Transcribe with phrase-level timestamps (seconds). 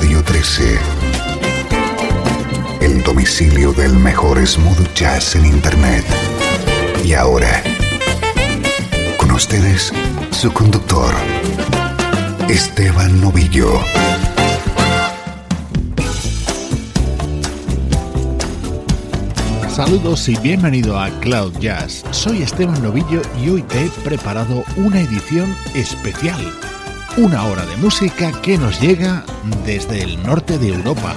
[0.00, 0.78] Radio 13.
[2.80, 6.04] El domicilio del mejor smooth jazz en Internet.
[7.04, 7.60] Y ahora,
[9.16, 9.92] con ustedes,
[10.30, 11.12] su conductor,
[12.48, 13.80] Esteban Novillo.
[19.68, 22.04] Saludos y bienvenido a Cloud Jazz.
[22.12, 26.40] Soy Esteban Novillo y hoy te he preparado una edición especial.
[27.18, 29.24] Una hora de música que nos llega
[29.66, 31.16] desde el norte de Europa.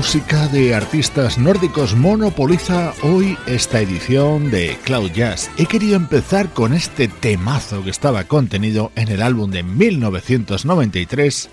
[0.00, 5.50] Música de artistas nórdicos monopoliza hoy esta edición de Cloud Jazz.
[5.58, 11.50] He querido empezar con este temazo que estaba contenido en el álbum de 1993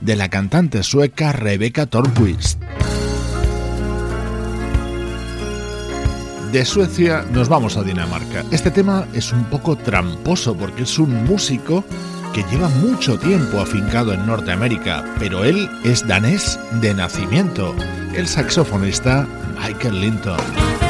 [0.00, 2.58] de la cantante sueca Rebecca Tornquist.
[6.52, 8.46] De Suecia nos vamos a Dinamarca.
[8.50, 11.84] Este tema es un poco tramposo porque es un músico
[12.32, 17.74] que lleva mucho tiempo afincado en Norteamérica, pero él es danés de nacimiento,
[18.14, 19.26] el saxofonista
[19.58, 20.89] Michael Linton.